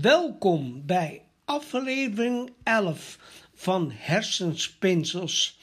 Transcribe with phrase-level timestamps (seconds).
[0.00, 3.18] Welkom bij aflevering 11
[3.54, 5.58] van Hersenspinsels,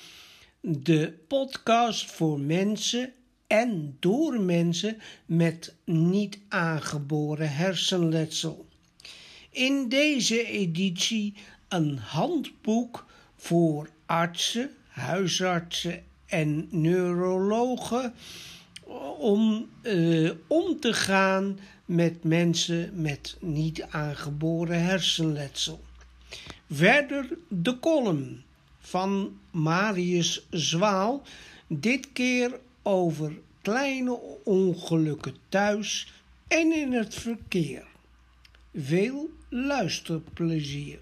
[0.61, 3.13] de podcast voor mensen
[3.47, 8.67] en door mensen met niet aangeboren hersenletsel.
[9.49, 11.33] In deze editie
[11.67, 13.05] een handboek
[13.35, 18.13] voor artsen, huisartsen en neurologen
[19.17, 25.83] om uh, om te gaan met mensen met niet aangeboren hersenletsel.
[26.69, 28.43] Verder de column
[28.79, 31.21] van Marius Zwaal,
[31.67, 36.13] dit keer over kleine ongelukken thuis
[36.47, 37.87] en in het verkeer.
[38.73, 40.99] Veel luisterplezier.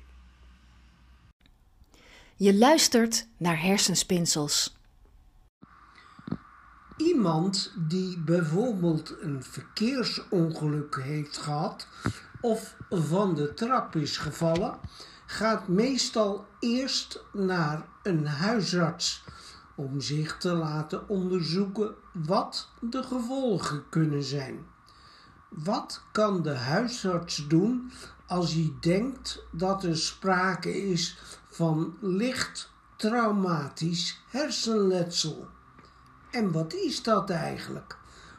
[2.36, 4.77] Je luistert naar hersenspinsels.
[6.98, 11.88] Iemand die bijvoorbeeld een verkeersongeluk heeft gehad
[12.42, 14.80] of van de trap is gevallen,
[15.26, 19.24] gaat meestal eerst naar een huisarts
[19.76, 24.66] om zich te laten onderzoeken wat de gevolgen kunnen zijn.
[25.50, 27.92] Wat kan de huisarts doen
[28.28, 35.48] als hij denkt dat er sprake is van licht traumatisch hersenletsel?
[36.38, 37.98] En wat is dat eigenlijk?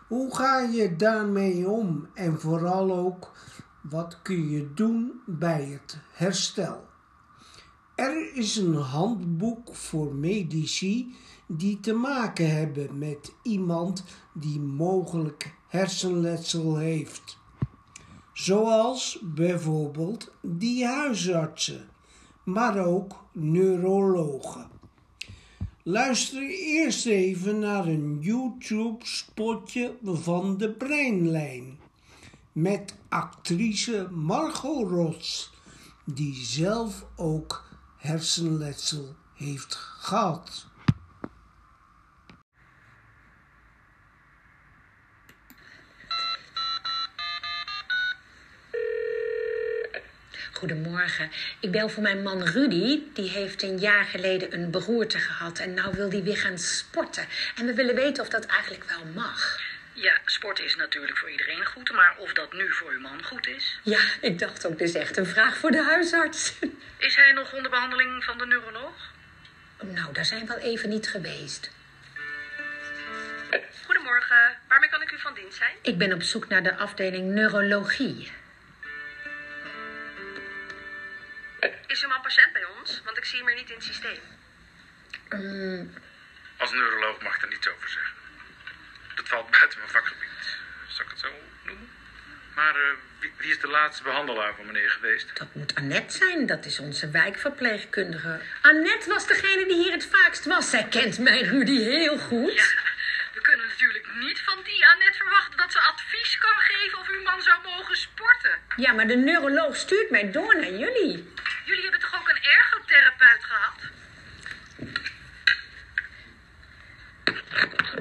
[0.08, 2.08] Hoe ga je daarmee om?
[2.14, 3.32] En vooral ook,
[3.80, 6.84] wat kun je doen bij het herstel?
[7.94, 11.14] Er is een handboek voor medici
[11.46, 17.38] die te maken hebben met iemand die mogelijk hersenletsel heeft.
[18.33, 21.88] Zoals bijvoorbeeld die huisartsen,
[22.44, 24.77] maar ook neurologen.
[25.91, 31.78] Luister eerst even naar een YouTube-spotje van de Breinlijn
[32.53, 35.50] met actrice Margot Rots,
[36.05, 37.64] die zelf ook
[37.97, 40.67] hersenletsel heeft gehad.
[50.58, 51.30] Goedemorgen.
[51.61, 53.02] Ik bel voor mijn man Rudy.
[53.13, 55.58] Die heeft een jaar geleden een beroerte gehad.
[55.58, 57.27] En nou wil hij weer gaan sporten.
[57.57, 59.61] En we willen weten of dat eigenlijk wel mag.
[59.92, 61.92] Ja, sporten is natuurlijk voor iedereen goed.
[61.92, 63.79] Maar of dat nu voor uw man goed is?
[63.83, 64.79] Ja, ik dacht ook.
[64.79, 66.55] Dit is echt een vraag voor de huisarts.
[67.08, 69.13] Is hij nog onder behandeling van de neuroloog?
[69.83, 71.70] Nou, daar zijn we al even niet geweest.
[73.85, 74.57] Goedemorgen.
[74.68, 75.73] Waarmee kan ik u van dienst zijn?
[75.83, 78.30] Ik ben op zoek naar de afdeling neurologie.
[81.88, 83.00] Is uw man patiënt bij ons?
[83.04, 84.20] Want ik zie hem er niet in het systeem.
[85.30, 85.94] Mm,
[86.56, 88.14] Als neuroloog mag ik er niets over zeggen.
[89.14, 90.56] Dat valt buiten mijn vakgebied.
[90.88, 91.28] Zal ik het zo
[91.64, 91.88] noemen?
[92.54, 92.80] Maar eh,
[93.20, 95.36] wie, wie is de laatste behandelaar van meneer geweest?
[95.38, 96.46] dat moet Annette zijn.
[96.46, 98.40] Dat is onze wijkverpleegkundige.
[98.62, 100.70] Annette was degene die hier het vaakst was.
[100.70, 102.55] Zij kent mijn Rudy heel goed.
[102.55, 102.64] Ja,
[103.34, 107.22] we kunnen natuurlijk niet van die Annette verwachten dat ze advies kan geven of uw
[107.22, 108.58] man zou mogen sporten.
[108.76, 111.32] Ja, maar de neuroloog stuurt mij door naar jullie.
[111.68, 113.80] Jullie hebben toch ook een ergotherapeut gehad?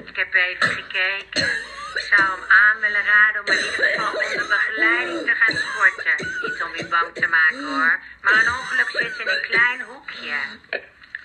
[0.08, 1.48] Ik heb even gekeken.
[1.94, 6.16] Ik zou hem aan willen raden om in ieder geval onder begeleiding te gaan sporten.
[6.42, 8.00] Niet om u bang te maken hoor.
[8.20, 10.38] Maar een ongeluk zit in een klein hoekje.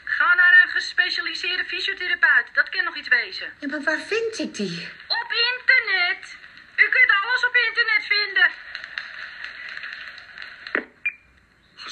[0.03, 2.47] Ga naar een gespecialiseerde fysiotherapeut.
[2.53, 3.53] Dat kan nog iets wezen.
[3.59, 4.89] Ja, maar waar vind ik die?
[5.07, 6.35] Op internet.
[6.75, 8.47] U kunt alles op internet vinden.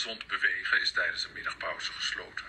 [0.02, 2.46] Gezond bewegen is tijdens de middagpauze gesloten.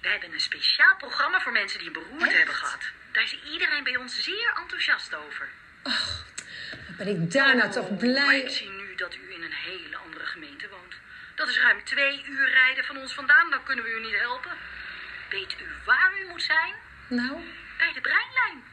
[0.00, 2.82] We hebben een speciaal programma voor mensen die een beroerte hebben gehad.
[3.12, 5.48] Daar is iedereen bij ons zeer enthousiast over.
[5.82, 8.40] Wat ben ik daarna toch Maar blij.
[8.40, 10.94] ik zie nu dat u in een hele andere gemeente woont.
[11.34, 13.50] Dat is ruim twee uur rijden van ons vandaan.
[13.50, 14.52] Dan kunnen we u niet helpen.
[15.30, 16.74] Weet u waar u moet zijn?
[17.08, 17.44] Nou,
[17.78, 18.64] Bij de Breinlijn.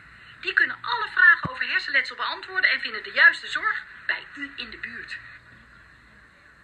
[0.41, 4.69] Die kunnen alle vragen over hersenletsel beantwoorden en vinden de juiste zorg bij u in
[4.69, 5.17] de buurt.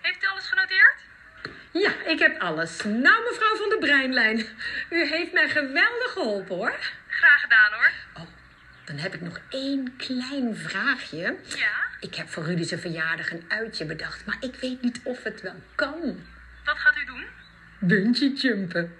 [0.02, 0.96] Heeft u alles genoteerd?
[1.72, 2.84] ja, ik heb alles.
[2.84, 4.46] Nou, mevrouw van de Breinlijn.
[4.90, 6.80] U heeft mij geweldig geholpen, hoor.
[7.08, 7.92] Graag gedaan hoor.
[8.14, 8.30] Oh,
[8.86, 11.38] dan heb ik nog één klein vraagje.
[11.56, 11.88] Ja?
[12.00, 15.42] Ik heb voor Rudy zijn verjaardag een uitje bedacht, maar ik weet niet of het
[15.42, 16.20] wel kan.
[16.66, 17.26] Wat gaat u doen?
[17.80, 18.96] Bungee jumpen.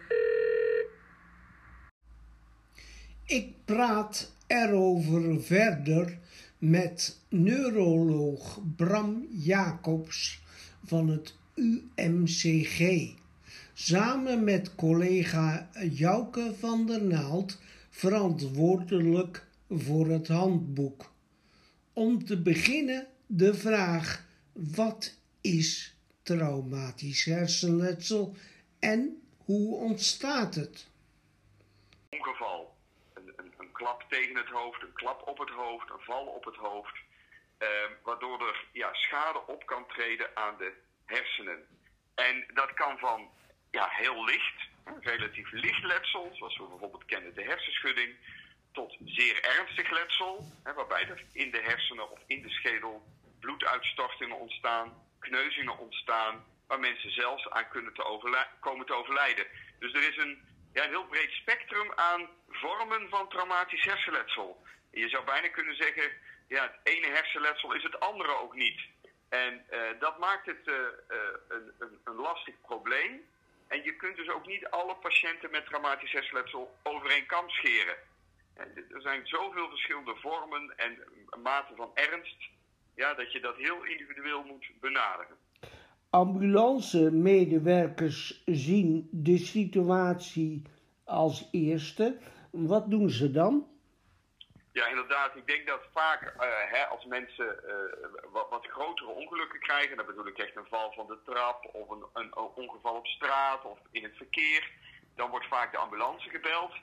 [3.26, 6.18] Ik praat erover verder
[6.58, 10.41] met neuroloog Bram Jacobs
[10.92, 13.10] van het UMCG.
[13.74, 21.12] Samen met collega Jouke van der Naald, verantwoordelijk voor het handboek.
[21.94, 28.36] Om te beginnen de vraag: wat is traumatisch hersenletsel
[28.80, 30.88] en hoe ontstaat het?
[32.10, 32.76] Ongeval.
[33.14, 36.46] Een, een, een klap tegen het hoofd, een klap op het hoofd, een val op
[36.46, 36.98] het hoofd.
[37.62, 37.68] Eh,
[38.04, 40.74] waardoor er ja, schade op kan treden aan de
[41.06, 41.68] hersenen.
[42.16, 43.30] En dat kan van
[43.72, 44.70] ja, heel licht,
[45.00, 48.16] relatief licht letsel, zoals we bijvoorbeeld kennen de hersenschudding,
[48.72, 53.04] tot zeer ernstig letsel, hè, waarbij er in de hersenen of in de schedel
[53.40, 59.48] bloeduitstortingen ontstaan, kneuzingen ontstaan, waar mensen zelfs aan kunnen te komen te overlijden.
[59.80, 60.42] Dus er is een,
[60.74, 64.66] ja, heel breed spectrum aan vormen van traumatisch hersenletsel.
[64.92, 66.12] Je zou bijna kunnen zeggen,
[66.56, 68.80] ja, het ene hersenletsel is het andere ook niet.
[69.30, 70.86] En eh, dat maakt het eh, eh,
[71.48, 73.22] een, een, een lastig probleem.
[73.68, 77.96] En je kunt dus ook niet alle patiënten met traumatisch hersenletsel over kam scheren.
[78.96, 80.98] Er zijn zoveel verschillende vormen en
[81.42, 82.38] maten van ernst,
[82.96, 85.38] ja, dat je dat heel individueel moet benaderen.
[86.10, 90.62] Ambulance-medewerkers zien de situatie
[91.06, 92.18] als eerste.
[92.52, 93.71] Wat doen ze dan?
[94.72, 95.36] Ja, inderdaad.
[95.36, 100.28] Ik denk dat vaak eh, hè, als mensen eh, wat, grotere ongelukken krijgen, dan bedoel
[100.28, 104.04] ik echt een val van de trap of een, een ongeval op straat of in
[104.04, 104.72] het verkeer,
[105.16, 106.74] dan wordt vaak de ambulance gebeld.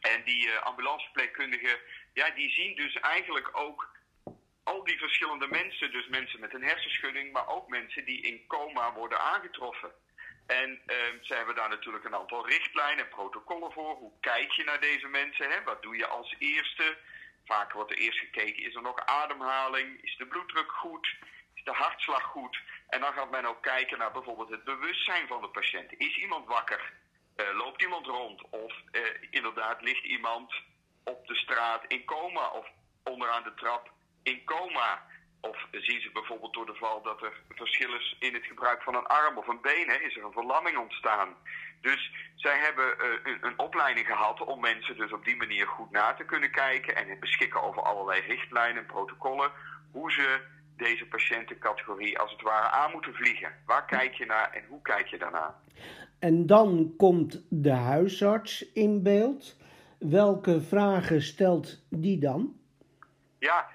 [0.00, 1.78] En die ambulanceverpleegkundigen,
[2.12, 3.88] ja, die zien dus eigenlijk ook
[4.62, 8.92] al die verschillende mensen, dus mensen met een hersenschudding, maar ook mensen die in coma
[8.92, 9.92] worden aangetroffen.
[10.46, 13.94] En ehm ze hebben daar natuurlijk een aantal richtlijnen en protocollen voor.
[13.94, 15.50] Hoe kijk je naar deze mensen?
[15.50, 15.62] Hè?
[15.62, 16.96] Wat doe je als eerste?
[17.44, 20.02] Vaak wordt er eerst gekeken, is er nog ademhaling?
[20.02, 21.16] Is de bloeddruk goed?
[21.54, 22.58] Is de hartslag goed?
[22.88, 25.92] En dan gaat men ook kijken naar bijvoorbeeld het bewustzijn van de patiënt.
[25.98, 26.92] Is iemand wakker?
[27.36, 28.42] Eh, loopt iemand rond?
[28.50, 29.00] Of eh,
[29.30, 30.54] inderdaad ligt iemand
[31.04, 32.66] op de straat in coma of
[33.04, 33.90] onderaan de trap
[34.22, 35.06] in coma?
[35.50, 38.94] Of zien ze bijvoorbeeld door de val dat er verschil is in het gebruik van
[38.94, 39.88] een arm of een been?
[39.88, 39.94] Hè?
[39.94, 41.28] Is er een verlamming ontstaan?
[41.80, 45.90] Dus zij hebben eh, een, een opleiding gehad om mensen dus op die manier goed
[45.90, 49.50] na te kunnen kijken en beschikken over allerlei richtlijnen en protocollen
[49.90, 50.40] hoe ze
[50.76, 53.52] deze patiëntencategorie als het ware aan moeten vliegen.
[53.66, 55.54] Waar kijk je naar en hoe kijk je daarnaar?
[56.18, 59.56] En dan komt de huisarts in beeld.
[59.98, 62.56] Welke vragen stelt die dan?
[63.38, 63.68] Ja,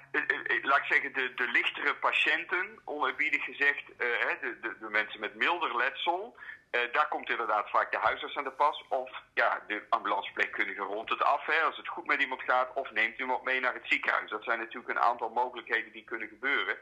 [0.62, 4.06] laat ik zeggen, de, de lichtere patiënten, oneerbiedig gezegd, eh,
[4.40, 6.36] de, de, de mensen met milder letsel,
[6.70, 8.84] eh, daar komt inderdaad vaak de huisarts aan de pas.
[8.88, 12.90] Of ja, de ambulanceverpleegkundige rond het af, hè, als het goed met iemand gaat, of
[12.90, 14.30] neemt iemand mee naar het ziekenhuis.
[14.30, 16.78] Dat zijn natuurlijk een aantal mogelijkheden die kunnen gebeuren.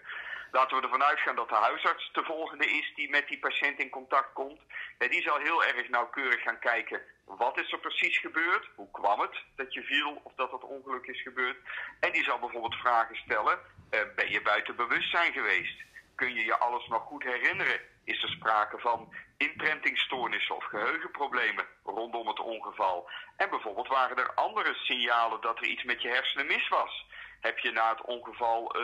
[0.50, 3.90] Laten we ervan uitgaan dat de huisarts de volgende is die met die patiënt in
[3.90, 4.60] contact komt.
[4.98, 8.68] Ja, die zal heel erg nauwkeurig gaan kijken, wat is er precies gebeurd?
[8.74, 11.56] Hoe kwam het dat je viel of dat dat ongeluk is gebeurd?
[12.00, 13.58] En die zal bijvoorbeeld vragen stellen,
[13.90, 15.82] eh, ben je buiten bewustzijn geweest?
[16.20, 17.80] Kun je je alles nog goed herinneren?
[18.04, 23.10] Is er sprake van imprintingstoornissen of geheugenproblemen rondom het ongeval?
[23.36, 27.06] En bijvoorbeeld waren er andere signalen dat er iets met je hersenen mis was?
[27.40, 28.82] Heb je na het ongeval eh,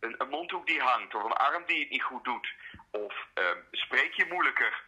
[0.00, 2.48] een, een mondhoek die hangt of een arm die het niet goed doet?
[2.90, 4.84] Of eh, spreek je moeilijker?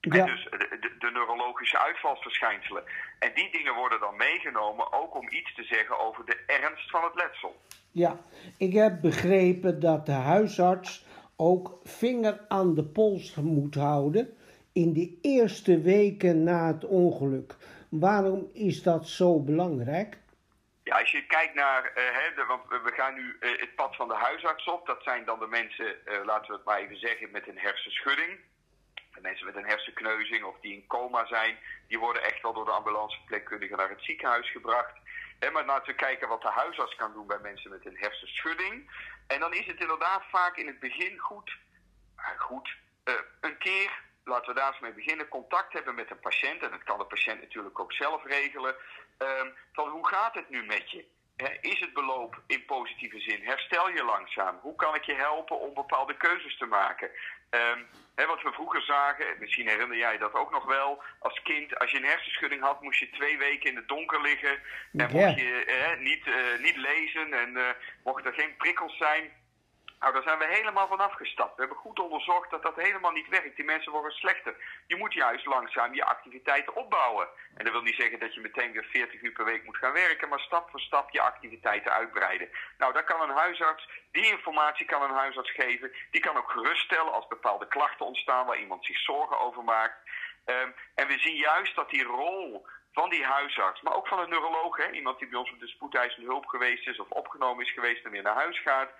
[0.00, 0.26] Ja.
[0.26, 2.84] En dus de, de, de neurologische uitvalsverschijnselen.
[3.18, 7.04] En die dingen worden dan meegenomen ook om iets te zeggen over de ernst van
[7.04, 7.60] het letsel.
[7.90, 8.20] Ja,
[8.56, 11.06] ik heb begrepen dat de huisarts
[11.40, 14.36] ook vinger aan de pols moet houden
[14.72, 17.56] in de eerste weken na het ongeluk.
[17.88, 20.18] Waarom is dat zo belangrijk?
[20.82, 24.08] Ja, als je kijkt naar, eh, hè, want we gaan nu eh, het pad van
[24.08, 24.86] de huisarts op.
[24.86, 28.38] Dat zijn dan de mensen, eh, laten we het maar even zeggen, met een hersenschudding.
[29.14, 31.56] De mensen met een hersenkneuzing of die in coma zijn,
[31.88, 34.96] die worden echt wel door de ambulanceverpleegkundige naar het ziekenhuis gebracht.
[35.38, 38.90] Hè, maar laten we kijken wat de huisarts kan doen bij mensen met een hersenschudding.
[39.28, 41.56] En dan is het inderdaad vaak in het begin goed,
[42.36, 43.90] goed eh, een keer,
[44.24, 46.62] laten we daar eens mee beginnen, contact hebben met een patiënt.
[46.62, 48.74] En dat kan de patiënt natuurlijk ook zelf regelen.
[49.18, 51.04] Ehm, van hoe gaat het nu met je?
[51.60, 53.42] Is het beloop in positieve zin?
[53.42, 54.58] Herstel je langzaam?
[54.62, 57.10] Hoe kan ik je helpen om bepaalde keuzes te maken?
[58.18, 61.90] Hè, wat we vroeger zagen, misschien herinner jij dat ook nog wel, als kind, als
[61.90, 64.58] je een hersenschudding had, moest je twee weken in het donker liggen.
[64.92, 67.68] En mocht je eh, niet, eh, niet lezen en eh,
[68.04, 69.30] mochten er geen prikkels zijn.
[70.00, 71.54] Nou, daar zijn we helemaal van afgestapt.
[71.54, 73.56] We hebben goed onderzocht dat dat helemaal niet werkt.
[73.56, 74.54] Die mensen worden slechter.
[74.86, 77.28] Je moet juist langzaam je activiteiten opbouwen.
[77.54, 79.92] En dat wil niet zeggen dat je meteen weer 40 uur per week moet gaan
[79.92, 82.48] werken, maar stap voor stap je activiteiten uitbreiden.
[82.78, 85.92] Nou, daar kan een huisarts, die informatie kan een huisarts geven.
[86.10, 89.98] Die kan ook geruststellen als bepaalde klachten ontstaan waar iemand zich zorgen over maakt.
[90.44, 94.28] Ehm, en we zien juist dat die rol van die huisarts, maar ook van een
[94.28, 97.72] neuroloog, hè, iemand die bij ons op de spoedeisende hulp geweest is of opgenomen is
[97.72, 98.90] geweest en weer naar huis gaat,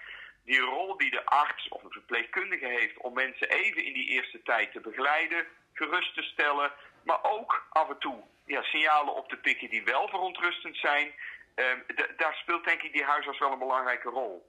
[0.44, 4.42] die rol die de arts of een verpleegkundige heeft om mensen even in die eerste
[4.42, 9.36] tijd te begeleiden, gerust te stellen, maar ook af en toe ja, signalen op te
[9.36, 11.12] pikken die wel verontrustend zijn.
[11.54, 11.78] Ehm,
[12.16, 14.46] daar speelt denk ik die huisarts wel een belangrijke rol.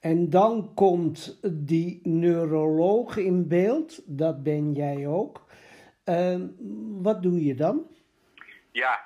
[0.00, 5.46] En dan komt die neuroloog in beeld, dat ben jij ook.
[6.04, 6.46] Ehm,
[7.02, 7.86] wat doe je dan?
[8.72, 9.00] Ja,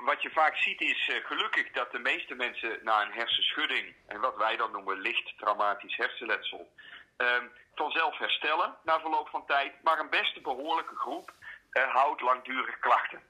[0.00, 4.20] wat je vaak ziet is uh, gelukkig dat de meeste mensen na een hersenschudding, en
[4.20, 6.72] wat wij dan noemen licht traumatisch hersenletsel,
[7.16, 9.72] um, vanzelf herstellen na verloop van tijd.
[9.82, 11.32] Maar een beste behoorlijke groep
[11.72, 13.22] uh, houdt langdurig klachten.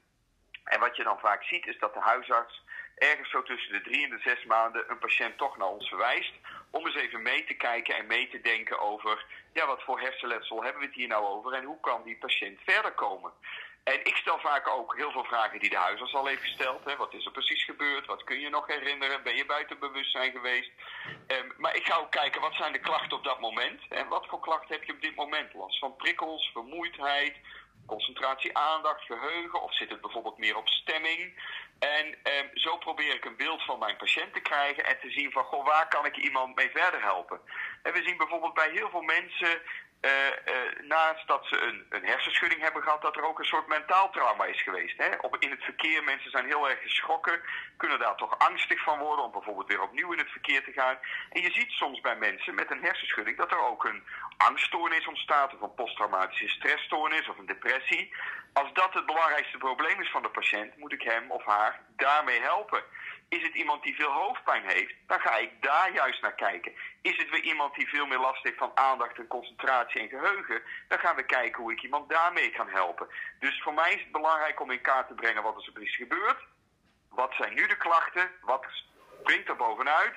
[0.63, 2.63] En wat je dan vaak ziet is dat de huisarts
[2.95, 6.33] ergens zo tussen de drie en de zes maanden een patiënt toch naar ons verwijst.
[6.71, 10.63] Om eens even mee te kijken en mee te denken over, ja, wat voor hersenletsel
[10.63, 13.31] hebben we het hier nou over en hoe kan die patiënt verder komen.
[13.93, 16.85] En ik stel vaak ook heel veel vragen die de huisarts al heeft gesteld.
[16.85, 16.95] Hè.
[16.95, 18.05] Wat is er precies gebeurd?
[18.05, 19.23] Wat kun je nog herinneren?
[19.23, 20.71] Ben je buiten bewustzijn geweest?
[21.27, 23.81] Um, maar ik ga ook kijken, wat zijn de klachten op dat moment?
[23.89, 25.53] En wat voor klachten heb je op dit moment?
[25.53, 27.35] Last van prikkels, vermoeidheid,
[27.85, 29.61] concentratie, aandacht, geheugen?
[29.61, 31.39] Of zit het bijvoorbeeld meer op stemming?
[31.79, 35.31] En eh, zo probeer ik een beeld van mijn patiënt te krijgen en te zien
[35.31, 37.39] van, goh, waar kan ik iemand mee verder helpen?
[37.83, 39.61] En we zien bijvoorbeeld bij heel veel mensen
[40.81, 44.45] naast dat ze een, een, hersenschudding hebben gehad, dat er ook een soort mentaal trauma
[44.45, 44.97] is geweest.
[44.97, 45.09] Hè?
[45.21, 47.41] Op, in het verkeer, mensen zijn heel erg geschrokken,
[47.77, 50.97] kunnen daar toch angstig van worden om bijvoorbeeld weer opnieuw in het verkeer te gaan.
[51.29, 54.03] En je ziet soms bij mensen met een hersenschudding dat er ook een
[54.37, 58.15] angststoornis ontstaat, of een posttraumatische stressstoornis of een depressie.
[58.53, 62.41] Als dat het belangrijkste probleem is van de patiënt, moet ik hem of haar daarmee
[62.41, 62.83] helpen.
[63.35, 66.73] Is het iemand die veel hoofdpijn heeft, dan ga ik daar juist naar kijken.
[67.01, 70.61] Is het weer iemand die veel meer last heeft van aandacht en concentratie en geheugen,
[70.87, 73.07] dan gaan we kijken hoe ik iemand daarmee kan helpen.
[73.39, 76.41] Dus voor mij is het belangrijk om in kaart te brengen wat er precies gebeurt.
[77.09, 78.31] Wat zijn nu de klachten?
[78.41, 78.65] Wat
[79.19, 80.15] springt er bovenuit?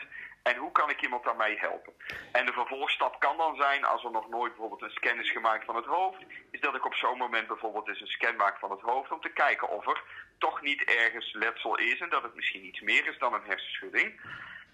[0.49, 1.93] En hoe kan ik iemand daarmee helpen?
[2.33, 5.65] En de vervolgstap kan dan zijn, als er nog nooit bijvoorbeeld een scan is gemaakt
[5.65, 6.19] van het hoofd,
[6.51, 9.21] is dat ik op zo'n moment bijvoorbeeld eens een scan maak van het hoofd om
[9.21, 10.03] te kijken of er
[10.39, 14.21] toch niet ergens letsel is en dat het misschien iets meer is dan een hersenschudding.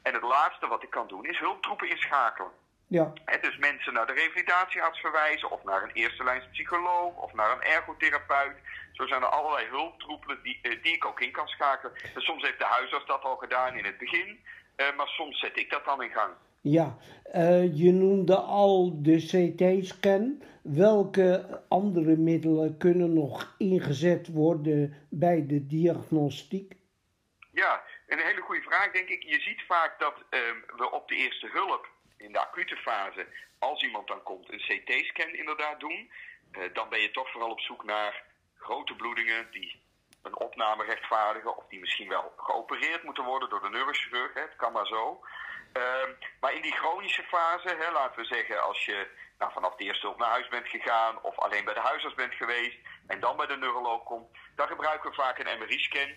[0.02, 2.50] En het laatste wat ik kan doen is hulptroepen inschakelen.
[2.86, 3.12] Ja.
[3.24, 7.52] En dus mensen naar de revalidatiearts verwijzen, of naar een eerste lijns psycholoog, of naar
[7.52, 8.56] een ergotherapeut.
[8.92, 11.96] Zo zijn er allerlei hulptroepen die, eh, die ik ook in kan schakelen.
[12.14, 14.44] En soms heeft de huisarts dat al gedaan in het begin.
[14.76, 16.32] Uh, maar soms zet ik dat dan in gang.
[16.60, 16.96] Ja,
[17.34, 20.42] uh, je noemde al de CT-scan.
[20.62, 26.74] Welke andere middelen kunnen nog ingezet worden bij de diagnostiek?
[27.52, 29.22] Ja, een hele goede vraag denk ik.
[29.22, 30.40] Je ziet vaak dat uh,
[30.76, 33.26] we op de eerste hulp, in de acute fase,
[33.58, 36.10] als iemand dan komt, een CT-scan inderdaad doen.
[36.52, 38.22] Uh, dan ben je toch vooral op zoek naar
[38.54, 39.82] grote bloedingen die
[40.24, 44.34] een opname rechtvaardigen of die misschien wel geopereerd moeten worden door de neurochirurg.
[44.34, 45.24] Hè, het kan maar zo.
[45.76, 46.08] Uh,
[46.40, 50.06] maar in die chronische fase, hè, laten we zeggen, als je nou, vanaf de eerste
[50.06, 52.76] hulp naar huis bent gegaan of alleen bij de huisarts bent geweest
[53.06, 56.14] en dan bij de neuroloog komt, dan gebruiken we vaak een MRI-scan.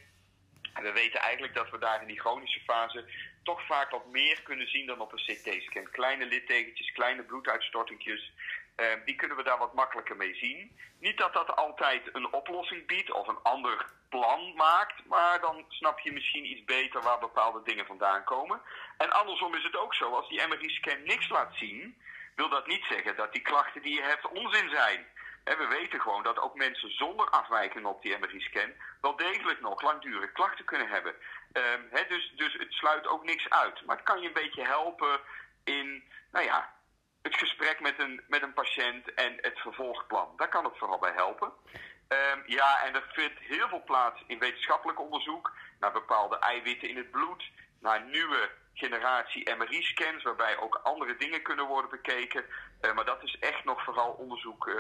[0.73, 3.05] En we weten eigenlijk dat we daar in die chronische fase
[3.43, 5.91] toch vaak wat meer kunnen zien dan op een CT-scan.
[5.91, 8.33] Kleine littekentjes, kleine bloeduitstortingjes.
[8.77, 10.77] Uh, die kunnen we daar wat makkelijker mee zien.
[10.99, 15.99] Niet dat dat altijd een oplossing biedt of een ander plan maakt, maar dan snap
[15.99, 18.61] je misschien iets beter waar bepaalde dingen vandaan komen.
[18.97, 21.97] En andersom is het ook zo, als die MRI-scan niks laat zien,
[22.35, 25.05] wil dat niet zeggen dat die klachten die je hebt onzin zijn.
[25.43, 30.31] We weten gewoon dat ook mensen zonder afwijking op die MRI-scan wel degelijk nog langdurige
[30.31, 31.15] klachten kunnen hebben.
[31.53, 33.85] Um, dus, dus het sluit ook niks uit.
[33.85, 35.19] Maar het kan je een beetje helpen
[35.63, 36.73] in, nou ja,
[37.79, 40.27] met een, met een patiënt en het vervolgplan.
[40.37, 41.51] Daar kan het vooral bij helpen.
[42.07, 46.97] Um, ja, en er vindt heel veel plaats in wetenschappelijk onderzoek naar bepaalde eiwitten in
[46.97, 52.43] het bloed, naar nieuwe generatie MRI-scans, waarbij ook andere dingen kunnen worden bekeken.
[52.81, 54.75] Uh, maar dat is echt nog vooral onderzoek, uh,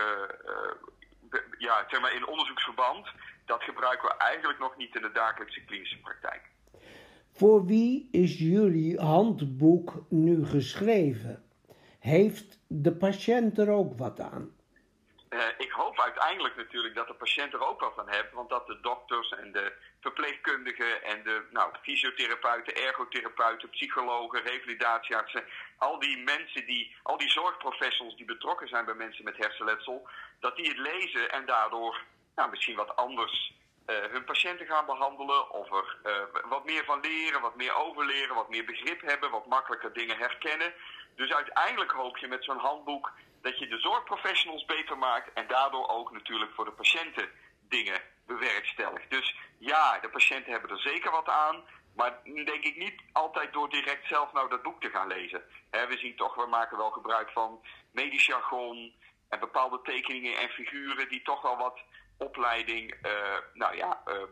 [0.45, 3.07] uh, ja, zeg maar in onderzoeksverband.
[3.45, 6.41] Dat gebruiken we eigenlijk nog niet in de dagelijkse klinische praktijk.
[7.31, 11.46] Voor wie is jullie handboek nu geschreven?
[12.07, 14.55] Heeft de patiënt er ook wat aan?
[15.29, 18.67] Uh, ik hoop uiteindelijk natuurlijk dat de patiënt er ook wat aan heeft, want dat
[18.67, 25.43] de dokters en de verpleegkundigen en de nou, fysiotherapeuten, ergotherapeuten, psychologen, revalidatieartsen,
[25.77, 30.07] al die mensen die, al die zorgprofessionals die betrokken zijn bij mensen met hersenletsel,
[30.39, 32.03] dat die het lezen en daardoor
[32.35, 33.53] nou, misschien wat anders
[33.87, 38.35] uh, hun patiënten gaan behandelen of er uh, wat meer van leren, wat meer overleren,
[38.35, 40.73] wat meer begrip hebben, wat makkelijker dingen herkennen.
[41.17, 45.87] Dus uiteindelijk hoop je met zo'n handboek dat je de zorgprofessionals beter maakt en daardoor
[45.89, 47.29] ook natuurlijk voor de patiënten
[47.69, 49.09] dingen bewerkstelligt.
[49.09, 51.63] Dus ja, de patiënten hebben er zeker wat aan,
[51.95, 55.43] Maar denk ik niet altijd door direct zelf nou dat boek te gaan lezen.
[55.69, 58.93] We zien toch, we maken wel gebruik van medisch jargon
[59.29, 61.79] en bepaalde tekeningen en figuren die toch wel wat
[62.17, 64.23] opleiding eh, nou ja, eh,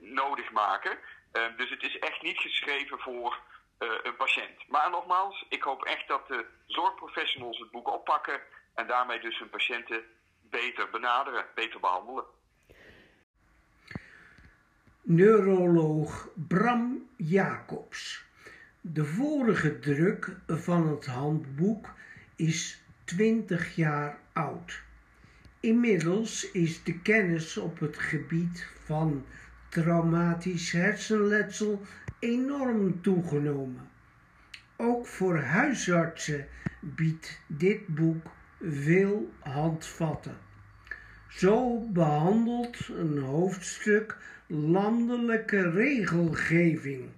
[0.00, 0.98] nodig maken.
[1.32, 3.40] Eh, dus het is echt niet geschreven voor
[3.78, 4.68] een patiënt.
[4.68, 8.40] Maar nogmaals, ik hoop echt dat de zorgprofessionals het boek oppakken
[8.74, 10.02] en daarmee dus hun patiënten
[10.40, 12.24] beter benaderen, beter behandelen.
[15.02, 18.24] Neuroloog Bram Jacobs.
[18.80, 21.88] De vorige druk van het handboek
[22.36, 24.82] is 20 jaar oud.
[25.60, 29.26] Inmiddels is de kennis op het gebied van
[29.68, 31.80] traumatisch hersenletsel
[32.22, 33.90] enorm toegenomen.
[34.76, 36.46] Ook voor huisartsen
[36.80, 38.26] biedt dit boek
[38.60, 40.36] veel handvatten.
[41.28, 47.08] Zo behandelt een hoofdstuk landelijke regelgeving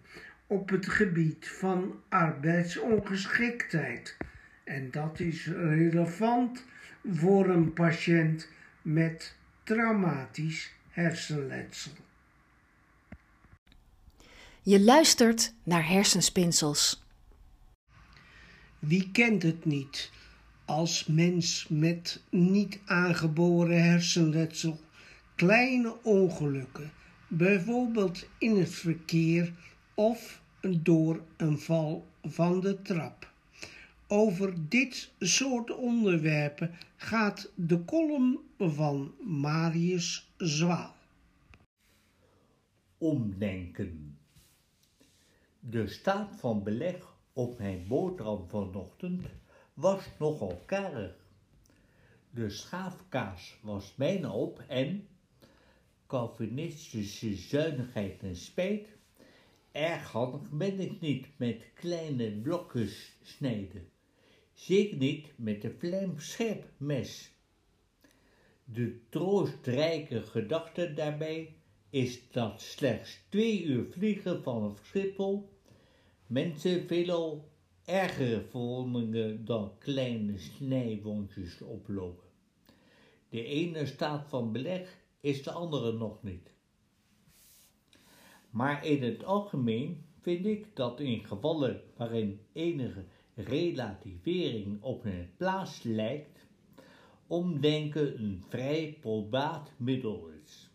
[0.46, 4.16] op het gebied van arbeidsongeschiktheid.
[4.64, 6.64] En dat is relevant
[7.12, 8.48] voor een patiënt
[8.82, 11.92] met traumatisch hersenletsel.
[14.66, 17.02] Je luistert naar hersenspinsels.
[18.78, 20.10] Wie kent het niet
[20.64, 24.80] als mens met niet aangeboren hersenletsel
[25.34, 26.92] kleine ongelukken,
[27.28, 29.52] bijvoorbeeld in het verkeer
[29.94, 33.32] of door een val van de trap.
[34.06, 40.94] Over dit soort onderwerpen gaat de column van Marius Zwaal.
[42.98, 44.13] Omdenken.
[45.70, 49.26] De staat van beleg op mijn boterham vanochtend
[49.74, 51.16] was nogal karig.
[52.30, 55.08] De schaafkaas was bijna op en,
[56.06, 58.88] Calvinistische zuinigheid en spijt,
[59.72, 63.88] erg handig ben ik niet met kleine blokjes snijden.
[64.52, 67.32] Zeker niet met een vlijmscherp mes.
[68.64, 71.56] De troostrijke gedachte daarbij
[71.90, 75.52] is dat slechts twee uur vliegen van Schiphol
[76.26, 77.48] mensen veelal
[77.84, 82.28] ergere verwondingen dan kleine snijwondjes oplopen.
[83.28, 86.52] De ene staat van beleg is de andere nog niet.
[88.50, 95.82] Maar in het algemeen vind ik dat in gevallen waarin enige relativering op een plaats
[95.82, 96.46] lijkt,
[97.26, 100.70] omdenken een vrij probaat middel is.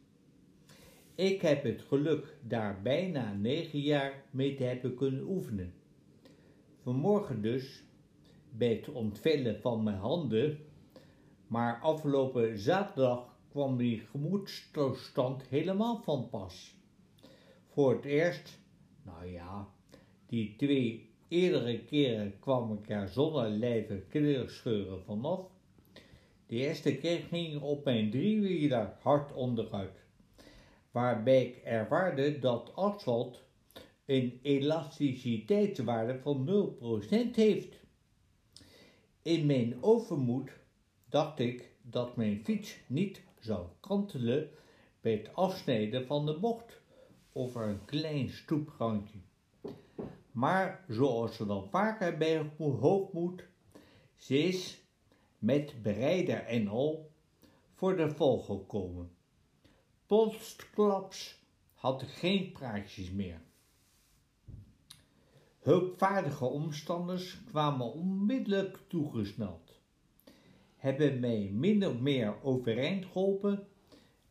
[1.20, 5.74] Ik heb het geluk daar bijna negen jaar mee te hebben kunnen oefenen.
[6.82, 7.84] Vanmorgen dus,
[8.50, 10.58] bij het ontvellen van mijn handen,
[11.48, 16.76] maar afgelopen zaterdag kwam die gemoedstoestand helemaal van pas.
[17.68, 18.60] Voor het eerst,
[19.04, 19.68] nou ja,
[20.26, 25.42] die twee eerdere keren kwam ik er zonder lijve kleerscheuren vanaf.
[26.48, 30.08] De eerste keer ging op mijn driewieler hard onderuit,
[30.92, 33.44] waarbij ik ervaarde dat asfalt
[34.06, 36.46] een elasticiteitswaarde van
[37.32, 37.80] 0% heeft.
[39.22, 40.52] In mijn overmoed
[41.10, 44.50] dacht ik dat mijn fiets niet zou kantelen
[45.02, 46.82] bij het afsnijden van de bocht
[47.34, 49.20] over een klein stoeprandje.
[50.32, 53.44] Maar zoals er dan vaker bij hoogmoed,
[54.16, 54.84] ze is
[55.40, 57.12] met bereider en al
[57.74, 59.18] voor de val gekomen.
[60.10, 61.36] Postklaps
[61.76, 63.42] had geen praatjes meer.
[65.60, 69.80] Hulpvaardige omstanders kwamen onmiddellijk toegesneld,
[70.76, 73.68] hebben mij min of meer overeind geholpen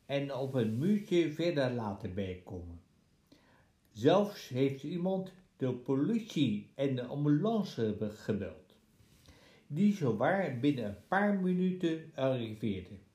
[0.07, 2.81] en op een muurtje verder laten bijkomen.
[3.93, 8.77] Zelfs heeft iemand de politie en de ambulance gebeld,
[9.67, 13.07] die zowaar binnen een paar minuten arriveerden.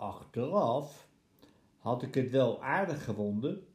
[0.00, 1.08] Achteraf
[1.78, 3.66] had ik het wel aardig gevonden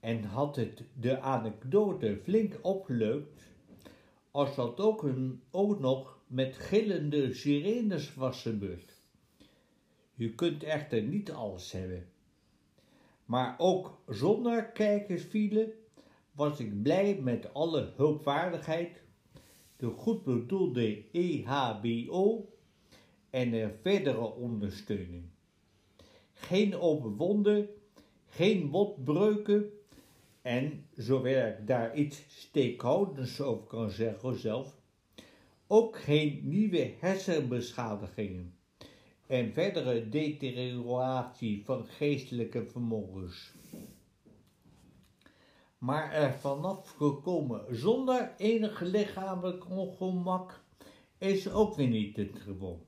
[0.00, 3.42] en had het de anekdote flink opgeleukt,
[4.30, 9.02] als dat ook, een, ook nog met gillende sirenes was gebeurd.
[10.14, 12.06] Je kunt echter niet alles hebben.
[13.24, 15.74] Maar ook zonder kijkersfile
[16.32, 19.02] was ik blij met alle hulpvaardigheid,
[19.76, 22.48] de goed bedoelde EHBO
[23.30, 25.36] en de verdere ondersteuning.
[26.38, 27.68] Geen open wonden,
[28.26, 29.70] geen botbreuken
[30.42, 34.80] en, zover ik daar iets steekhoudends over kan zeggen zelf,
[35.66, 38.54] ook geen nieuwe hersenbeschadigingen
[39.26, 43.52] en verdere deterioratie van geestelijke vermogens.
[45.78, 50.62] maar er vanaf gekomen zonder enig lichamelijk ongemak
[51.18, 52.86] is ook weer niet het geval.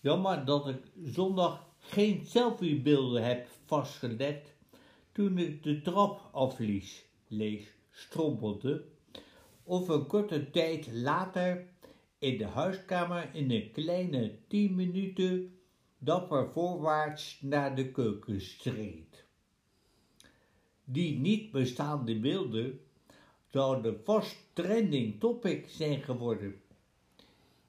[0.00, 4.54] Jammer dat ik zondag geen selfiebeelden heb vastgelegd
[5.12, 8.84] toen ik de trap aflies, lees, strompelde,
[9.62, 11.66] of een korte tijd later
[12.18, 15.58] in de huiskamer in een kleine tien minuten
[15.98, 19.24] dapper voorwaarts naar de keuken streed.
[20.84, 22.80] Die niet bestaande beelden
[23.46, 26.60] zouden vast trending topic zijn geworden.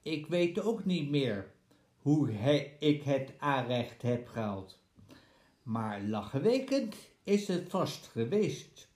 [0.02, 1.52] Ik weet ook niet meer
[2.02, 2.32] hoe
[2.78, 4.78] ik het aanrecht heb gehaald.
[5.62, 8.88] Maar lachwekkend is het vast geweest.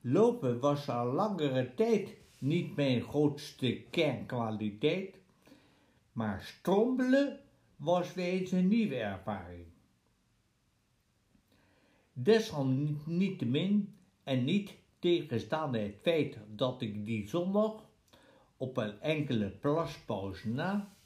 [0.00, 5.16] Lopen was al langere tijd niet mijn grootste kernkwaliteit,
[6.12, 7.40] maar strompelen
[7.76, 9.66] was weer eens een nieuwe ervaring.
[12.12, 17.84] Desalniettemin en niet tegenstaande het feit dat ik die zondag
[18.56, 20.96] op een enkele plaspauze na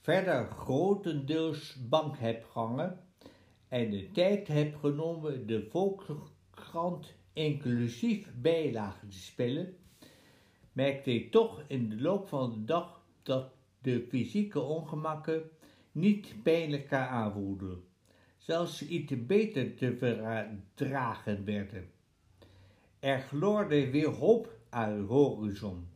[0.00, 3.04] verder grotendeels bank heb gehangen
[3.68, 9.76] en de tijd heb genomen de Volkskrant inclusief bijlagen te spellen,
[10.72, 13.50] merkte ik toch in de loop van de dag dat
[13.82, 15.42] de fysieke ongemakken
[15.92, 17.84] niet pijnlijker aanvoelden,
[18.36, 21.90] zelfs iets beter te verdragen werden.
[22.98, 25.88] Er gloorde weer hoop aan de horizon.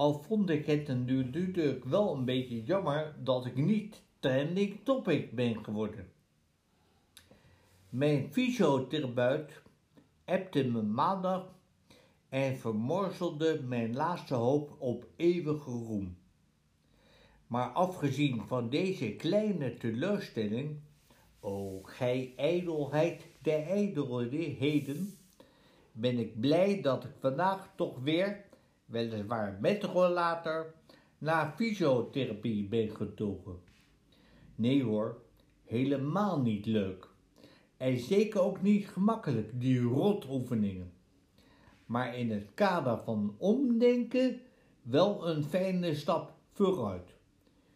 [0.00, 5.64] Al vond ik het natuurlijk wel een beetje jammer dat ik niet trending topic ben
[5.64, 6.12] geworden.
[7.88, 9.62] Mijn fysiotherapeut
[10.24, 11.54] appte me maandag
[12.28, 16.16] en vermorzelde mijn laatste hoop op eeuwige roem.
[17.46, 20.80] Maar afgezien van deze kleine teleurstelling,
[21.40, 25.18] o gij ijdelheid der ijdelheden,
[25.92, 28.48] ben ik blij dat ik vandaag toch weer
[28.90, 30.74] weliswaar met rollator,
[31.18, 33.58] naar fysiotherapie ben getogen.
[34.54, 35.22] Nee hoor,
[35.64, 37.08] helemaal niet leuk.
[37.76, 40.92] En zeker ook niet gemakkelijk, die rotoefeningen.
[41.86, 44.40] Maar in het kader van omdenken
[44.82, 47.14] wel een fijne stap vooruit.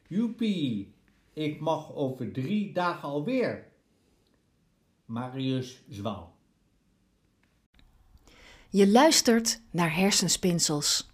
[0.09, 0.95] Joepie,
[1.33, 3.73] ik mag over drie dagen alweer.
[5.05, 6.34] Marius Zwaal
[8.75, 11.11] je luistert naar hersenspinsels.